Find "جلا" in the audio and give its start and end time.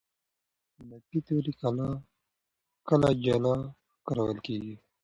3.23-3.55